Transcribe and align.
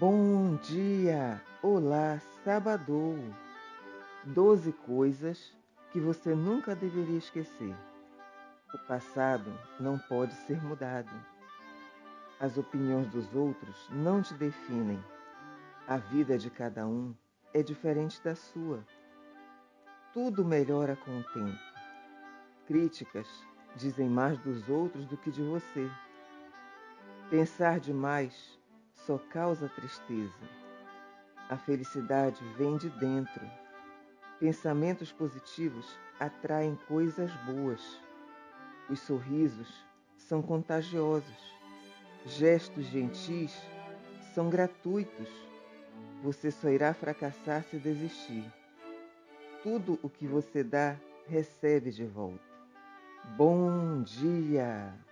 Bom 0.00 0.56
dia! 0.56 1.40
Olá, 1.62 2.20
Sabadou! 2.42 3.16
Doze 4.24 4.72
coisas 4.72 5.56
que 5.92 6.00
você 6.00 6.34
nunca 6.34 6.74
deveria 6.74 7.18
esquecer. 7.18 7.72
O 8.74 8.78
passado 8.88 9.56
não 9.78 9.96
pode 9.96 10.34
ser 10.34 10.60
mudado. 10.64 11.12
As 12.40 12.58
opiniões 12.58 13.06
dos 13.12 13.32
outros 13.36 13.88
não 13.92 14.20
te 14.20 14.34
definem. 14.34 14.98
A 15.86 15.96
vida 15.96 16.36
de 16.36 16.50
cada 16.50 16.84
um 16.88 17.14
é 17.52 17.62
diferente 17.62 18.20
da 18.20 18.34
sua. 18.34 18.84
Tudo 20.12 20.44
melhora 20.44 20.96
com 20.96 21.20
o 21.20 21.24
tempo. 21.32 21.60
Críticas 22.66 23.28
dizem 23.76 24.08
mais 24.08 24.36
dos 24.40 24.68
outros 24.68 25.06
do 25.06 25.16
que 25.16 25.30
de 25.30 25.42
você. 25.42 25.88
Pensar 27.30 27.78
demais 27.78 28.58
só 29.06 29.18
causa 29.18 29.68
tristeza. 29.68 30.48
A 31.48 31.56
felicidade 31.56 32.42
vem 32.56 32.76
de 32.76 32.88
dentro. 32.90 33.44
Pensamentos 34.40 35.12
positivos 35.12 35.98
atraem 36.18 36.78
coisas 36.88 37.30
boas. 37.46 38.00
Os 38.88 39.00
sorrisos 39.00 39.84
são 40.16 40.42
contagiosos. 40.42 41.54
Gestos 42.24 42.86
gentis 42.86 43.54
são 44.34 44.48
gratuitos. 44.48 45.28
Você 46.22 46.50
só 46.50 46.68
irá 46.68 46.94
fracassar 46.94 47.62
se 47.64 47.78
desistir. 47.78 48.50
Tudo 49.62 49.98
o 50.02 50.08
que 50.08 50.26
você 50.26 50.64
dá, 50.64 50.96
recebe 51.26 51.90
de 51.90 52.06
volta. 52.06 52.44
Bom 53.36 54.02
dia! 54.02 55.03